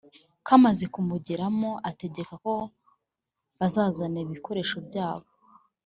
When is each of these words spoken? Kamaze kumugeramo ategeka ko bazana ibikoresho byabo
Kamaze 0.47 0.85
kumugeramo 0.93 1.71
ategeka 1.89 2.33
ko 2.45 2.53
bazana 3.57 4.17
ibikoresho 4.25 4.77
byabo 4.87 5.27